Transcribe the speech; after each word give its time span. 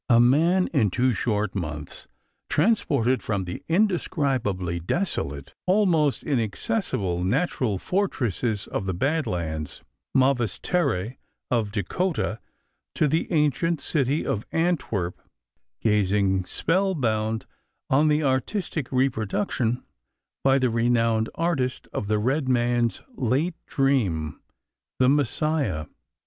A 0.09 0.19
man 0.19 0.65
in 0.73 0.89
two 0.89 1.13
short 1.13 1.53
months 1.53 2.07
transported 2.49 3.21
from 3.21 3.43
the 3.45 3.61
indescribably 3.69 4.79
desolate, 4.79 5.53
almost 5.67 6.23
inaccessible 6.23 7.23
natural 7.23 7.77
fortresses 7.77 8.65
of 8.65 8.87
the 8.87 8.95
Bad 8.95 9.27
Lands 9.27 9.83
(Mauvaise 10.15 10.57
Terre) 10.57 11.17
of 11.51 11.71
Dakota 11.71 12.39
to 12.95 13.07
the 13.07 13.31
ancient 13.31 13.79
city 13.79 14.25
of 14.25 14.43
Antwerp, 14.51 15.21
gazing 15.81 16.45
spellbound 16.45 17.45
on 17.91 18.07
the 18.07 18.23
artistic 18.23 18.91
reproduction 18.91 19.83
by 20.43 20.57
the 20.57 20.71
renowned 20.71 21.29
artist 21.35 21.87
of 21.93 22.07
the 22.07 22.17
red 22.17 22.49
man's 22.49 23.03
late 23.13 23.53
dream, 23.67 24.39
"The 24.97 25.09
Messiah." 25.09 25.85